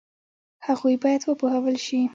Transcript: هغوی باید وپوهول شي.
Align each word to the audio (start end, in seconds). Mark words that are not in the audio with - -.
هغوی 0.67 0.95
باید 1.03 1.21
وپوهول 1.25 1.75
شي. 1.85 1.99